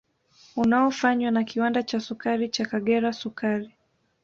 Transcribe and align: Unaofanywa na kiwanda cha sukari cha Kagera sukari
Unaofanywa 0.55 1.31
na 1.31 1.43
kiwanda 1.43 1.83
cha 1.83 1.99
sukari 1.99 2.49
cha 2.49 2.65
Kagera 2.65 3.13
sukari 3.13 3.75